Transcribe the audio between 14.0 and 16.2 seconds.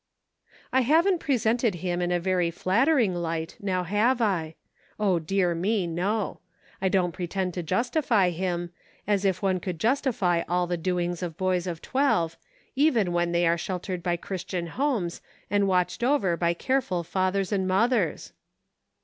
by Christian homes, and watched